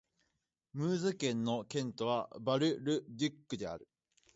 [0.73, 3.87] ムーズ県の県都はバル＝ル＝デュックである